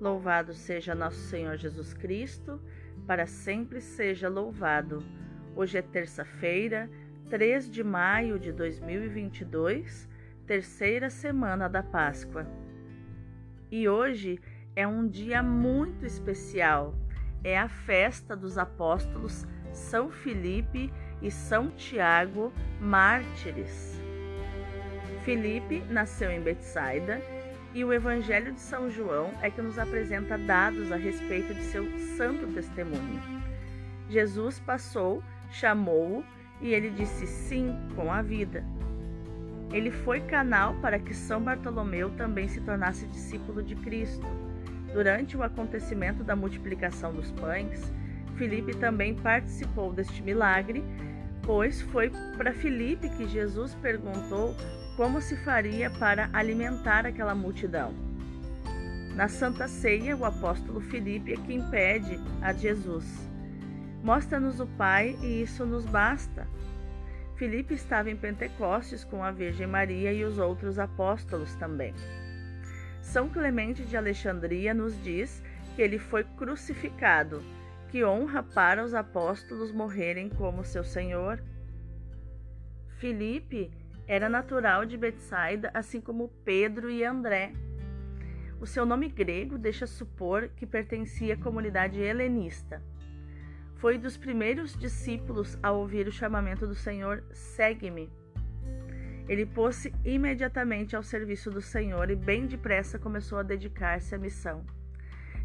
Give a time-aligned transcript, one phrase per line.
[0.00, 2.58] Louvado seja nosso Senhor Jesus Cristo,
[3.06, 5.04] para sempre seja louvado.
[5.54, 6.88] Hoje é terça-feira,
[7.28, 10.08] 3 de maio de 2022,
[10.46, 12.46] terceira semana da Páscoa.
[13.70, 14.40] E hoje
[14.74, 16.94] é um dia muito especial.
[17.44, 20.90] É a festa dos apóstolos São Filipe
[21.20, 24.00] e São Tiago, mártires.
[25.26, 27.20] Filipe nasceu em Betsaida
[27.72, 31.86] e o Evangelho de São João é que nos apresenta dados a respeito de seu
[32.16, 33.20] santo testemunho.
[34.08, 36.24] Jesus passou, chamou-o
[36.60, 38.64] e ele disse sim com a vida.
[39.72, 44.26] Ele foi canal para que São Bartolomeu também se tornasse discípulo de Cristo.
[44.92, 47.92] Durante o acontecimento da multiplicação dos pães,
[48.34, 50.82] Filipe também participou deste milagre,
[51.42, 54.56] pois foi para Filipe que Jesus perguntou
[54.96, 57.94] como se faria para alimentar aquela multidão.
[59.14, 63.04] Na Santa Ceia, o apóstolo Filipe é quem pede a Jesus:
[64.02, 66.46] Mostra-nos o Pai e isso nos basta.
[67.36, 71.94] Filipe estava em Pentecostes com a Virgem Maria e os outros apóstolos também.
[73.02, 75.42] São Clemente de Alexandria nos diz
[75.74, 77.42] que ele foi crucificado,
[77.88, 81.42] que honra para os apóstolos morrerem como seu Senhor.
[82.98, 83.70] Filipe
[84.10, 87.52] era natural de Betsaida, assim como Pedro e André.
[88.60, 92.82] O seu nome grego deixa supor que pertencia à comunidade helenista.
[93.76, 98.10] Foi dos primeiros discípulos a ouvir o chamamento do Senhor: segue-me.
[99.28, 104.66] Ele pôs-se imediatamente ao serviço do Senhor e, bem depressa, começou a dedicar-se à missão.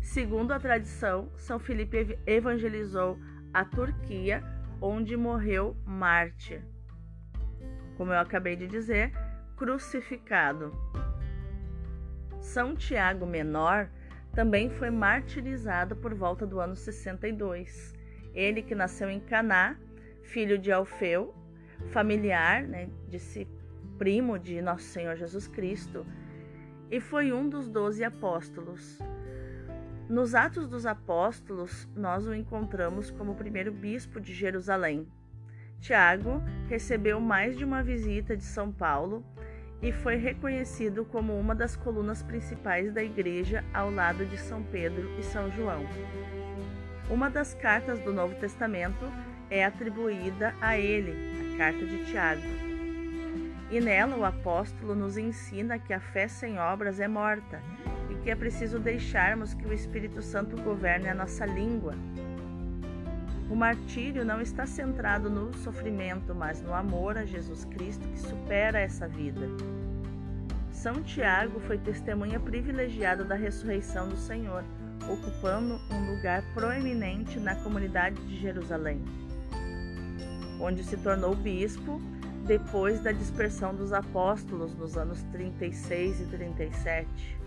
[0.02, 3.20] Segundo a tradição, São Filipe evangelizou
[3.54, 4.44] a Turquia,
[4.82, 6.64] onde morreu mártir
[7.98, 9.12] como eu acabei de dizer,
[9.56, 10.72] crucificado.
[12.40, 13.90] São Tiago Menor
[14.34, 17.94] também foi martirizado por volta do ano 62.
[18.34, 19.78] Ele que nasceu em Caná,
[20.24, 21.34] filho de Alfeu,
[21.88, 23.48] familiar, né, disse
[23.98, 26.06] primo de nosso Senhor Jesus Cristo,
[26.92, 29.00] e foi um dos doze apóstolos.
[30.08, 35.08] Nos Atos dos Apóstolos, nós o encontramos como primeiro bispo de Jerusalém.
[35.86, 39.24] Tiago recebeu mais de uma visita de São Paulo
[39.84, 45.08] e foi reconhecido como uma das colunas principais da igreja ao lado de São Pedro
[45.20, 45.86] e São João.
[47.08, 49.06] Uma das cartas do Novo Testamento
[49.48, 51.14] é atribuída a ele,
[51.54, 52.42] a carta de Tiago.
[53.70, 57.62] E nela o apóstolo nos ensina que a fé sem obras é morta
[58.10, 61.94] e que é preciso deixarmos que o Espírito Santo governe a nossa língua
[63.50, 68.80] o martírio não está centrado no sofrimento, mas no amor a Jesus Cristo que supera
[68.80, 69.48] essa vida.
[70.72, 74.64] São Tiago foi testemunha privilegiada da ressurreição do Senhor,
[75.10, 79.04] ocupando um lugar proeminente na comunidade de Jerusalém,
[80.60, 82.02] onde se tornou bispo
[82.46, 87.38] depois da dispersão dos apóstolos nos anos 36 e 37.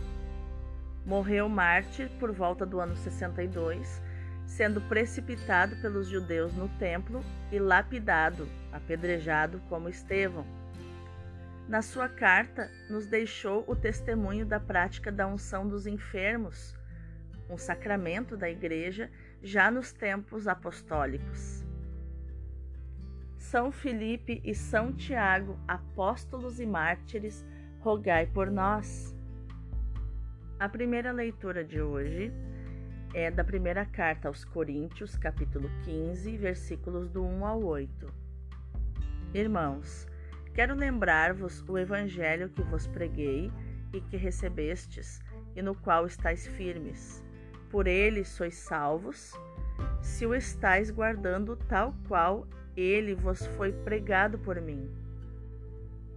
[1.04, 4.00] Morreu mártir por volta do ano 62
[4.48, 7.22] sendo precipitado pelos judeus no templo
[7.52, 10.44] e lapidado, apedrejado como Estevão.
[11.68, 16.74] Na sua carta, nos deixou o testemunho da prática da unção dos enfermos,
[17.50, 19.10] um sacramento da Igreja
[19.42, 21.62] já nos tempos apostólicos.
[23.36, 27.44] São Filipe e São Tiago, apóstolos e mártires,
[27.80, 29.14] rogai por nós.
[30.58, 32.32] A primeira leitura de hoje
[33.14, 38.06] é da primeira carta aos Coríntios, capítulo 15, versículos do 1 ao 8.
[39.32, 40.06] Irmãos,
[40.54, 43.50] quero lembrar-vos o evangelho que vos preguei
[43.92, 45.20] e que recebestes,
[45.56, 47.24] e no qual estáis firmes.
[47.70, 49.32] Por ele sois salvos,
[50.02, 52.46] se o estáis guardando tal qual
[52.76, 54.88] ele vos foi pregado por mim.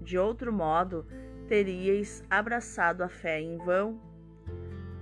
[0.02, 1.05] De outro modo,
[1.47, 3.99] teríeis abraçado a fé em vão.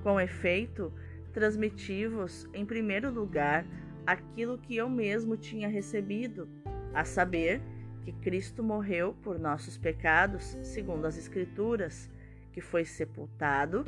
[0.03, 0.93] Com efeito,
[1.39, 3.65] transmiti-vos, em primeiro lugar,
[4.05, 6.49] aquilo que eu mesmo tinha recebido,
[6.93, 7.61] a saber,
[8.03, 12.09] que Cristo morreu por nossos pecados, segundo as Escrituras,
[12.51, 13.85] que foi sepultado,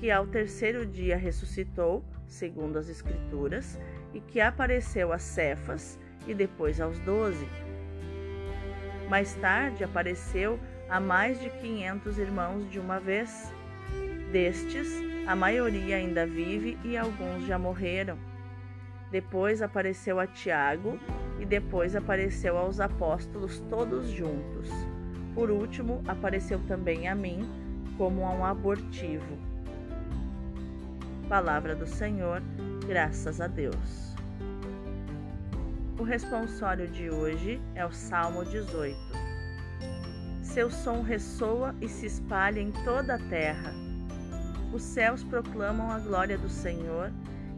[0.00, 3.78] que ao terceiro dia ressuscitou, segundo as Escrituras,
[4.14, 7.46] e que apareceu a Cefas e depois aos doze.
[9.10, 10.58] Mais tarde apareceu
[10.88, 13.52] a mais de quinhentos irmãos de uma vez.
[14.36, 18.18] Destes, a maioria ainda vive e alguns já morreram.
[19.10, 21.00] Depois apareceu a Tiago
[21.40, 24.68] e depois apareceu aos apóstolos todos juntos.
[25.34, 27.48] Por último, apareceu também a mim
[27.96, 29.38] como a um abortivo.
[31.30, 32.42] Palavra do Senhor,
[32.86, 34.14] graças a Deus.
[35.98, 38.98] O responsório de hoje é o Salmo 18.
[40.42, 43.85] Seu som ressoa e se espalha em toda a terra.
[44.76, 47.10] Os céus proclamam a glória do Senhor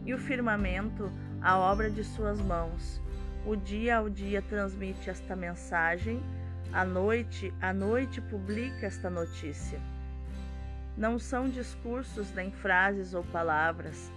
[0.05, 1.11] e o firmamento
[1.41, 3.01] a obra de suas mãos.
[3.45, 6.23] O dia ao dia transmite esta mensagem,
[6.71, 9.81] a noite a noite publica esta notícia.
[10.95, 14.09] Não são discursos, nem frases ou palavras,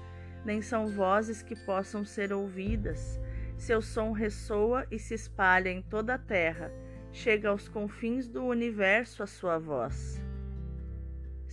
[0.44, 3.18] nem são vozes que possam ser ouvidas.
[3.58, 6.70] Seu som ressoa e se espalha em toda a terra,
[7.10, 10.21] chega aos confins do universo a sua voz.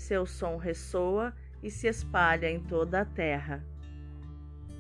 [0.10, 3.64] Seu som ressoa e se espalha em toda a terra.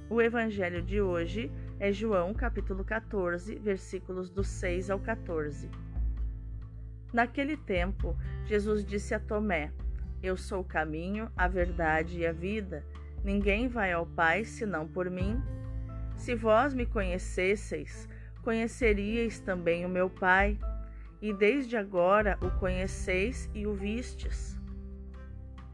[0.10, 5.70] O evangelho de hoje é João capítulo 14, versículos do 6 ao 14.
[7.14, 9.72] Naquele tempo, Jesus disse a Tomé:
[10.24, 12.84] Eu sou o caminho, a verdade e a vida.
[13.24, 15.40] Ninguém vai ao Pai senão por mim.
[16.16, 18.10] Se vós me conhecesseis,
[18.42, 20.58] conheceríeis também o meu Pai,
[21.22, 24.59] e desde agora o conheceis e o vistes.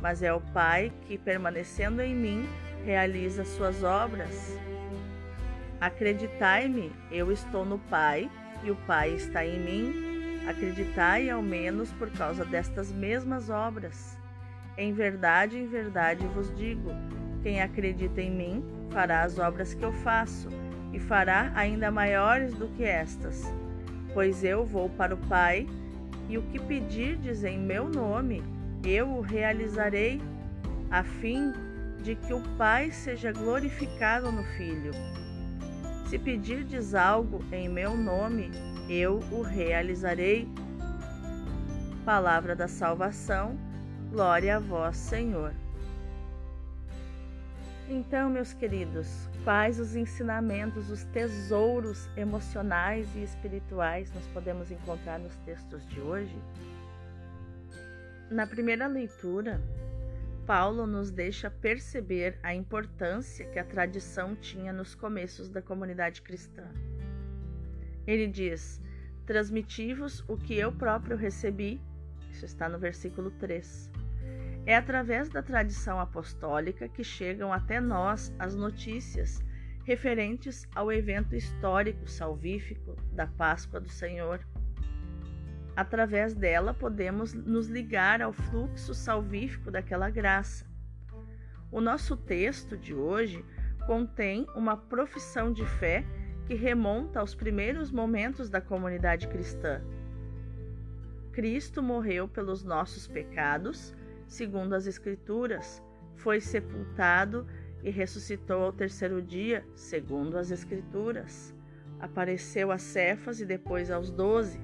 [0.00, 2.48] mas é o Pai que, permanecendo em mim,
[2.84, 4.58] realiza suas obras.
[5.80, 8.30] Acreditai-me, eu estou no Pai
[8.62, 10.46] e o Pai está em mim.
[10.48, 14.16] Acreditai ao menos por causa destas mesmas obras.
[14.78, 16.90] Em verdade, em verdade vos digo:
[17.42, 20.48] quem acredita em mim fará as obras que eu faço,
[20.92, 23.42] e fará ainda maiores do que estas.
[24.14, 25.66] Pois eu vou para o Pai,
[26.28, 28.42] e o que pedirdes em meu nome,
[28.86, 30.22] eu o realizarei,
[30.90, 31.52] a fim
[32.02, 34.92] de que o Pai seja glorificado no Filho.
[36.08, 38.52] Se pedirdes algo em meu nome,
[38.88, 40.48] eu o realizarei.
[42.04, 43.58] Palavra da salvação,
[44.12, 45.52] glória a vós, Senhor.
[47.88, 55.34] Então, meus queridos, quais os ensinamentos, os tesouros emocionais e espirituais nós podemos encontrar nos
[55.38, 56.36] textos de hoje?
[58.30, 59.62] Na primeira leitura,
[60.46, 66.64] Paulo nos deixa perceber a importância que a tradição tinha nos começos da comunidade cristã.
[68.04, 68.82] Ele diz:
[69.24, 71.80] Transmitivos o que eu próprio recebi,
[72.32, 73.92] isso está no versículo 3.
[74.66, 79.40] É através da tradição apostólica que chegam até nós as notícias
[79.84, 84.44] referentes ao evento histórico salvífico da Páscoa do Senhor
[85.76, 90.64] Através dela, podemos nos ligar ao fluxo salvífico daquela graça.
[91.70, 93.44] O nosso texto de hoje
[93.86, 96.02] contém uma profissão de fé
[96.46, 99.82] que remonta aos primeiros momentos da comunidade cristã.
[101.32, 103.94] Cristo morreu pelos nossos pecados,
[104.26, 105.82] segundo as Escrituras,
[106.14, 107.46] foi sepultado
[107.82, 111.54] e ressuscitou ao terceiro dia, segundo as Escrituras.
[112.00, 114.58] Apareceu a Cefas e depois aos doze.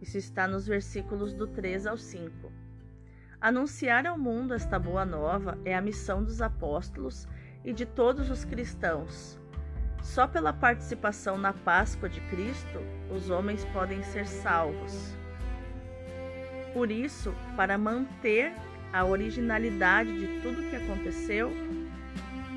[0.00, 2.52] Isso está nos versículos do 3 ao 5.
[3.40, 7.26] Anunciar ao mundo esta boa nova é a missão dos apóstolos
[7.64, 9.38] e de todos os cristãos.
[10.02, 12.78] Só pela participação na Páscoa de Cristo
[13.10, 15.16] os homens podem ser salvos.
[16.72, 18.52] Por isso, para manter
[18.92, 21.50] a originalidade de tudo o que aconteceu,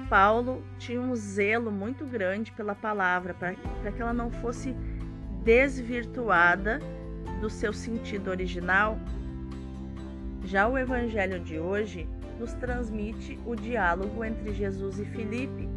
[0.10, 3.53] Paulo tinha um zelo muito grande pela palavra, para
[3.91, 4.75] que ela não fosse
[5.43, 6.79] desvirtuada
[7.39, 8.98] do seu sentido original,
[10.43, 12.08] já o Evangelho de hoje
[12.39, 15.67] nos transmite o diálogo entre Jesus e Filipe,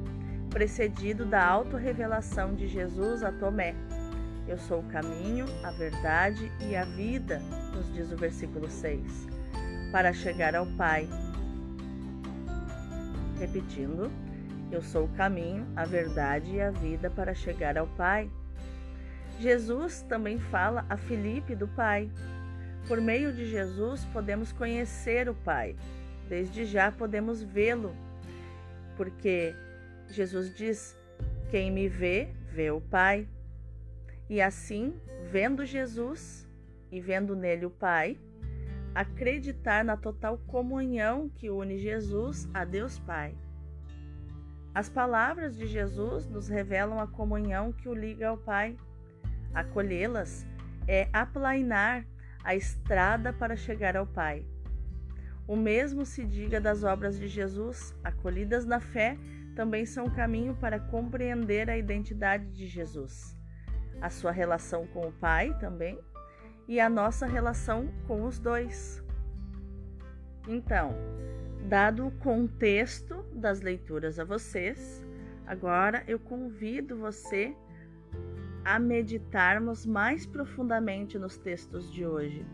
[0.48, 3.74] precedido da autorrevelação de Jesus a Tomé.
[4.46, 7.40] Eu sou o caminho, a verdade e a vida,
[7.74, 9.28] nos diz o versículo 6,
[9.90, 11.08] para chegar ao Pai.
[13.38, 14.10] Repetindo,
[14.70, 18.30] eu sou o caminho, a verdade e a vida para chegar ao Pai.
[19.42, 22.08] Jesus também fala a Filipe do Pai.
[22.86, 25.74] Por meio de Jesus podemos conhecer o Pai.
[26.28, 27.92] Desde já podemos vê-lo,
[28.96, 29.52] porque
[30.08, 30.96] Jesus diz:
[31.50, 33.26] Quem me vê, vê o Pai.
[34.30, 34.94] E assim,
[35.28, 36.48] vendo Jesus
[36.92, 38.16] e vendo nele o Pai,
[38.94, 43.34] acreditar na total comunhão que une Jesus a Deus Pai.
[44.72, 48.76] As palavras de Jesus nos revelam a comunhão que o liga ao Pai.
[49.54, 50.46] Acolhê-las
[50.86, 52.06] é aplainar
[52.44, 54.44] a estrada para chegar ao Pai.
[55.46, 59.18] O mesmo se diga das obras de Jesus, acolhidas na fé,
[59.54, 63.36] também são caminho para compreender a identidade de Jesus,
[64.00, 65.98] a sua relação com o Pai também
[66.66, 69.02] e a nossa relação com os dois.
[70.48, 70.94] Então,
[71.68, 75.04] dado o contexto das leituras a vocês,
[75.46, 77.54] agora eu convido você
[78.64, 82.46] a meditarmos mais profundamente nos textos de hoje.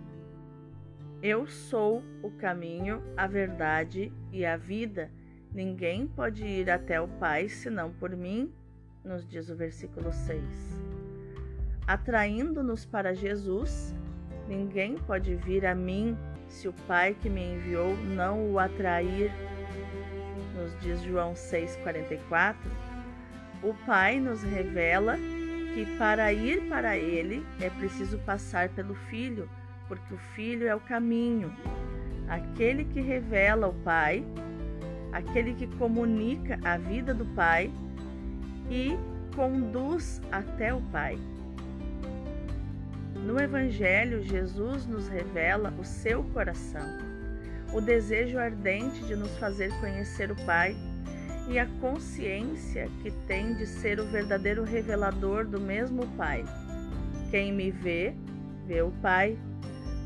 [1.23, 5.11] Eu sou o caminho, a verdade e a vida.
[5.53, 8.53] Ninguém pode ir até o Pai senão por mim,
[9.05, 10.43] nos diz o versículo 6.
[11.87, 13.95] Atraindo-nos para Jesus,
[14.47, 19.31] ninguém pode vir a mim se o Pai que me enviou não o atrair,
[20.55, 22.57] nos diz João 6,44.
[23.63, 25.17] O Pai nos revela
[25.79, 29.49] que para ir para Ele é preciso passar pelo Filho
[29.87, 31.55] porque o Filho é o caminho,
[32.29, 34.25] aquele que revela o Pai,
[35.13, 37.71] aquele que comunica a vida do Pai
[38.69, 38.99] e
[39.37, 41.17] conduz até o Pai.
[43.15, 46.99] No Evangelho, Jesus nos revela o seu coração,
[47.73, 50.77] o desejo ardente de nos fazer conhecer o Pai
[51.49, 56.45] e a consciência que tem de ser o verdadeiro revelador do mesmo Pai.
[57.31, 58.15] Quem me vê,
[58.67, 59.39] vê o Pai.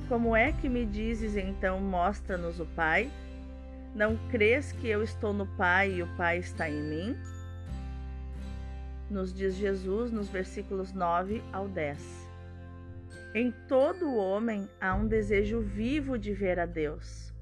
[0.09, 3.11] Como é que me dizes então, mostra-nos o Pai?
[3.95, 7.17] Não crês que eu estou no Pai e o Pai está em mim?
[9.11, 12.31] Nos diz Jesus nos versículos 9 ao 10.
[13.35, 17.33] Em todo homem há um desejo vivo de ver a Deus.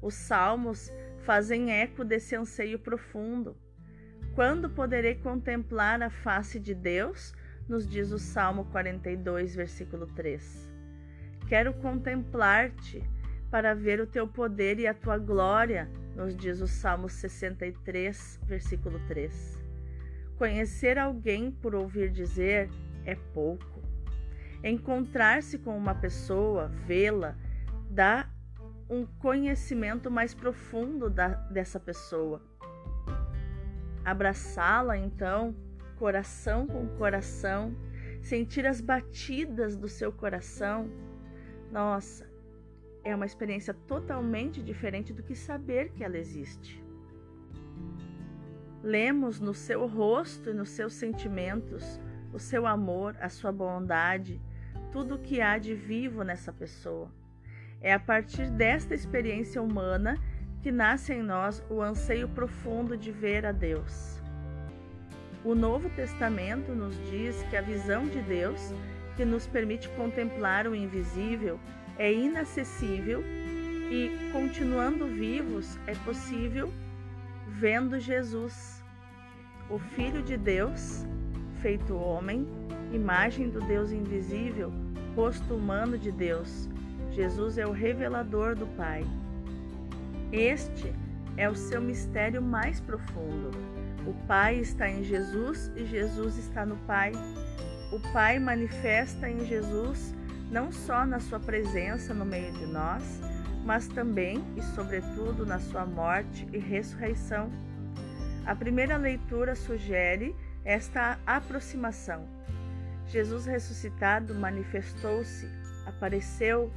[0.00, 0.90] Os salmos
[1.24, 3.56] fazem eco desse anseio profundo.
[4.34, 7.34] Quando poderei contemplar a face de Deus?
[7.68, 10.70] Nos diz o Salmo 42, versículo 3.
[11.48, 13.02] Quero contemplar-te
[13.50, 19.00] para ver o teu poder e a tua glória, nos diz o Salmo 63, versículo
[19.08, 19.60] 3.
[20.36, 22.70] Conhecer alguém por ouvir dizer
[23.04, 23.82] é pouco.
[24.62, 27.36] Encontrar-se com uma pessoa, vê-la,
[27.90, 28.28] dá
[28.90, 32.42] um conhecimento mais profundo da, dessa pessoa.
[34.04, 35.54] Abraçá-la, então,
[35.98, 37.74] coração com coração,
[38.20, 40.90] sentir as batidas do seu coração
[41.70, 42.28] nossa,
[43.04, 46.82] é uma experiência totalmente diferente do que saber que ela existe.
[48.82, 52.00] Lemos no seu rosto e nos seus sentimentos
[52.32, 54.40] o seu amor, a sua bondade,
[54.90, 57.19] tudo o que há de vivo nessa pessoa.
[57.80, 60.18] É a partir desta experiência humana
[60.62, 64.20] que nasce em nós o anseio profundo de ver a Deus.
[65.42, 68.74] O Novo Testamento nos diz que a visão de Deus
[69.16, 71.58] que nos permite contemplar o invisível
[71.98, 73.22] é inacessível
[73.90, 76.70] e, continuando vivos, é possível
[77.48, 78.82] vendo Jesus,
[79.68, 81.04] o Filho de Deus,
[81.60, 82.46] feito homem,
[82.92, 84.72] imagem do Deus invisível,
[85.16, 86.68] rosto humano de Deus.
[87.20, 89.04] Jesus é o revelador do Pai.
[90.32, 90.92] Este
[91.36, 93.50] é o seu mistério mais profundo.
[94.06, 97.12] O Pai está em Jesus e Jesus está no Pai
[97.92, 100.14] o Pai manifesta em Jesus
[100.48, 103.20] não só na sua presença no meio de nós,
[103.64, 107.50] mas também e sobretudo na sua morte e ressurreição.
[108.46, 112.28] A primeira leitura sugere esta aproximação.
[113.08, 115.48] Jesus ressuscitado manifestou-se,
[115.84, 116.70] apareceu.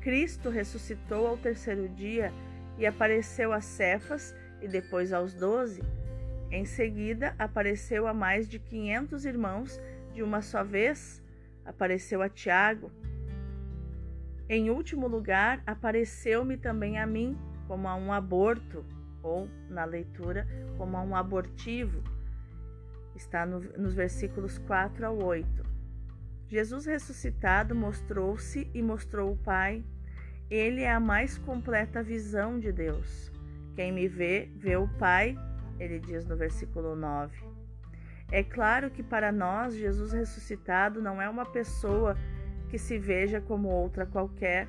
[0.00, 2.32] Cristo ressuscitou ao terceiro dia
[2.78, 5.82] e apareceu a Cefas e depois aos doze.
[6.50, 9.80] Em seguida, apareceu a mais de quinhentos irmãos
[10.12, 11.22] de uma só vez,
[11.64, 12.90] apareceu a Tiago.
[14.48, 17.38] Em último lugar, apareceu-me também a mim,
[17.68, 18.84] como a um aborto,
[19.22, 22.02] ou na leitura, como a um abortivo.
[23.14, 25.59] Está no, nos versículos 4 ao 8.
[26.50, 29.84] Jesus ressuscitado mostrou-se e mostrou o Pai.
[30.50, 33.30] Ele é a mais completa visão de Deus.
[33.76, 35.38] Quem me vê, vê o Pai,
[35.78, 37.32] ele diz no versículo 9.
[38.32, 42.16] É claro que para nós, Jesus ressuscitado não é uma pessoa
[42.68, 44.66] que se veja como outra qualquer.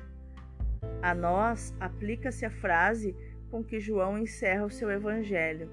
[1.02, 3.12] A nós aplica-se a frase
[3.50, 5.68] com que João encerra o seu evangelho: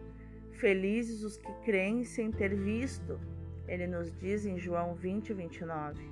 [0.54, 3.20] Felizes os que creem sem ter visto.
[3.69, 6.03] Ele nos diz em João 20, 29.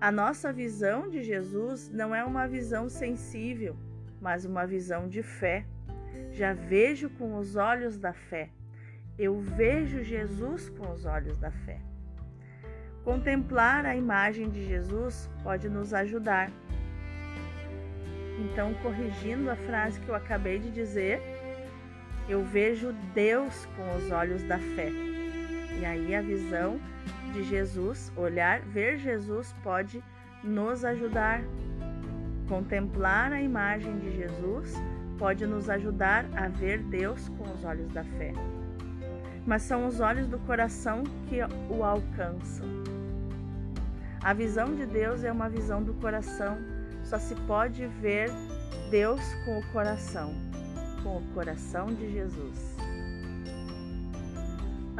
[0.00, 3.76] A nossa visão de Jesus não é uma visão sensível,
[4.20, 5.64] mas uma visão de fé.
[6.32, 8.50] Já vejo com os olhos da fé
[9.18, 11.80] Eu vejo Jesus com os olhos da fé.
[13.04, 16.50] Contemplar a imagem de Jesus pode nos ajudar.
[18.40, 21.20] Então, corrigindo a frase que eu acabei de dizer,
[22.28, 25.11] eu vejo Deus com os olhos da fé.
[25.82, 26.78] E aí a visão
[27.32, 30.00] de Jesus, olhar, ver Jesus pode
[30.44, 31.42] nos ajudar.
[32.48, 34.80] Contemplar a imagem de Jesus
[35.18, 38.32] pode nos ajudar a ver Deus com os olhos da fé.
[39.44, 42.68] Mas são os olhos do coração que o alcançam.
[44.22, 46.58] A visão de Deus é uma visão do coração,
[47.02, 48.30] só se pode ver
[48.88, 50.32] Deus com o coração,
[51.02, 52.71] com o coração de Jesus.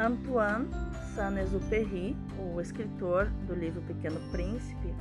[0.02, 0.68] Antoine
[1.14, 4.92] Saint-Exupéry, o escritor do livro Pequeno Príncipe,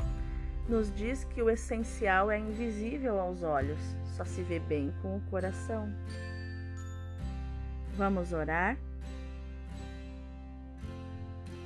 [0.69, 3.79] nos diz que o essencial é invisível aos olhos,
[4.15, 5.91] só se vê bem com o coração.
[7.97, 8.77] Vamos orar?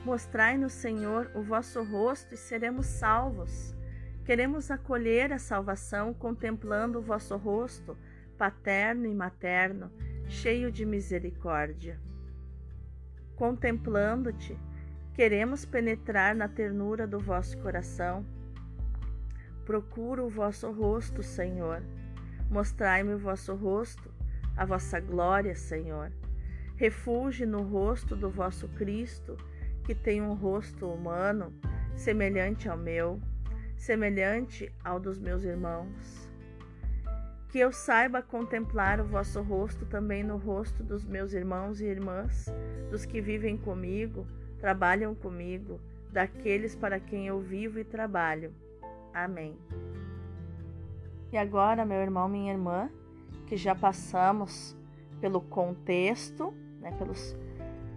[0.06, 3.76] Mostrai-nos, Senhor, o vosso rosto e seremos salvos.
[4.24, 7.98] Queremos acolher a salvação contemplando o vosso rosto,
[8.38, 9.92] paterno e materno,
[10.30, 12.00] cheio de misericórdia.
[13.36, 14.58] Contemplando-te,
[15.14, 18.26] queremos penetrar na ternura do vosso coração.
[19.66, 21.84] Procuro o vosso rosto, Senhor.
[22.50, 24.10] Mostrai-me o vosso rosto,
[24.56, 26.12] a vossa glória, Senhor.
[26.78, 29.36] Refugie no rosto do vosso Cristo,
[29.84, 31.54] que tem um rosto humano
[31.96, 33.20] semelhante ao meu,
[33.76, 36.25] semelhante ao dos meus irmãos
[37.56, 42.54] que eu saiba contemplar o vosso rosto também no rosto dos meus irmãos e irmãs,
[42.92, 44.28] dos que vivem comigo,
[44.60, 45.80] trabalham comigo,
[46.12, 48.54] daqueles para quem eu vivo e trabalho.
[49.14, 49.58] Amém.
[51.32, 52.90] E agora, meu irmão, minha irmã,
[53.48, 54.76] que já passamos
[55.22, 57.38] pelo contexto, né, pelos,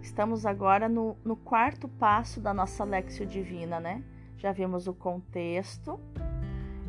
[0.01, 4.05] estamos agora no, no quarto passo da nossa Lexio Divina, né?
[4.37, 5.99] Já vimos o contexto,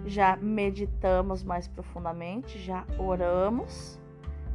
[0.07, 3.99] já meditamos mais profundamente, já oramos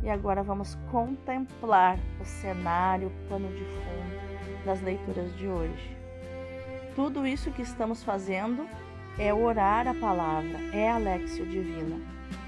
[0.03, 5.97] e agora vamos contemplar o cenário, o pano de fundo das leituras de hoje.
[6.95, 8.67] Tudo isso que estamos fazendo
[9.17, 11.97] é orar a palavra, é a Lexio Divina.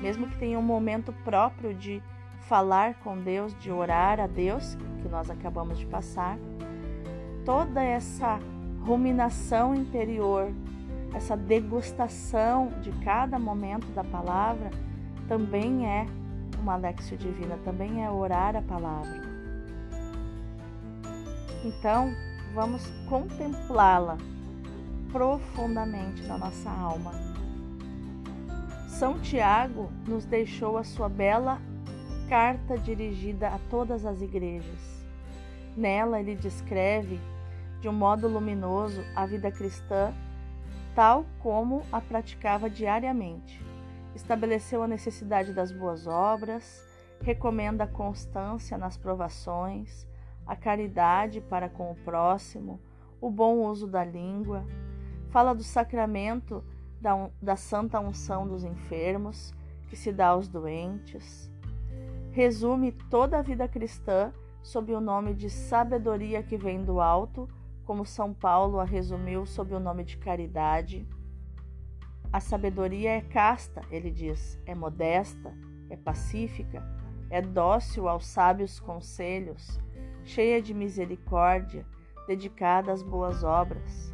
[0.01, 2.01] Mesmo que tenha um momento próprio de
[2.41, 6.37] falar com Deus, de orar a Deus, que nós acabamos de passar,
[7.45, 8.39] toda essa
[8.81, 10.51] ruminação interior
[11.13, 14.69] essa degustação de cada momento da palavra
[15.27, 16.05] também é
[16.59, 19.21] uma lexio divina, também é orar a palavra.
[21.63, 22.13] Então,
[22.53, 24.17] vamos contemplá-la
[25.11, 27.11] profundamente na nossa alma.
[28.87, 31.61] São Tiago nos deixou a sua bela
[32.29, 35.05] carta dirigida a todas as igrejas.
[35.75, 37.19] Nela, ele descreve
[37.79, 40.13] de um modo luminoso a vida cristã
[40.97, 43.63] tal como a praticava diariamente.
[44.15, 46.83] Estabeleceu a necessidade das boas obras,
[47.21, 50.07] recomenda a constância nas provações,
[50.43, 52.81] a caridade para com o próximo,
[53.21, 54.65] o bom uso da língua,
[55.29, 56.65] fala do sacramento
[56.99, 59.53] da, da santa unção dos enfermos,
[59.89, 61.47] que se dá aos doentes.
[62.31, 64.33] Resume toda a vida cristã
[64.63, 67.47] sob o nome de sabedoria que vem do alto
[67.87, 71.07] como São Paulo a resumiu sob o nome de caridade.
[72.33, 75.57] A sabedoria é casta, ele diz, é modesta,
[75.89, 76.83] é pacífica,
[77.29, 79.79] é dócil aos sábios conselhos,
[80.25, 81.85] cheia de misericórdia,
[82.27, 84.13] dedicada às boas obras.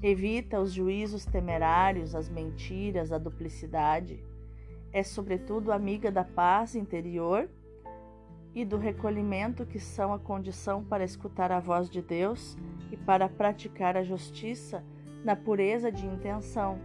[0.00, 4.24] Evita os juízos temerários, as mentiras, a duplicidade.
[4.92, 7.50] É, sobretudo, amiga da paz interior
[8.56, 12.56] e do recolhimento, que são a condição para escutar a voz de Deus
[12.90, 14.82] e para praticar a justiça
[15.22, 16.78] na pureza de intenção.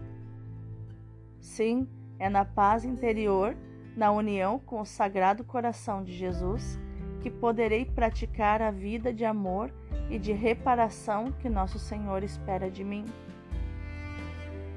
[1.40, 1.88] Sim,
[2.20, 3.56] é na paz interior,
[3.96, 6.78] na união com o Sagrado Coração de Jesus,
[7.22, 9.74] que poderei praticar a vida de amor
[10.10, 13.06] e de reparação que nosso Senhor espera de mim.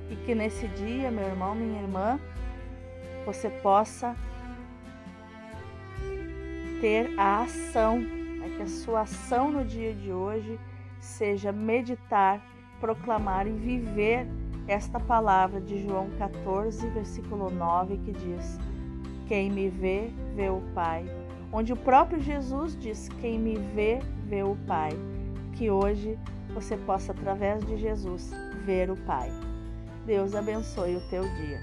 [0.08, 2.20] E que nesse dia, meu irmão, minha irmã,
[3.26, 4.14] você possa
[6.84, 8.52] ter a ação, né?
[8.58, 10.60] que a sua ação no dia de hoje
[11.00, 12.42] seja meditar,
[12.78, 14.26] proclamar e viver
[14.68, 18.58] esta palavra de João 14, versículo 9, que diz:
[19.26, 21.06] Quem me vê, vê o Pai.
[21.50, 24.90] Onde o próprio Jesus diz: Quem me vê, vê o Pai.
[25.54, 26.18] Que hoje
[26.52, 28.30] você possa, através de Jesus,
[28.62, 29.30] ver o Pai.
[30.04, 31.62] Deus abençoe o teu dia.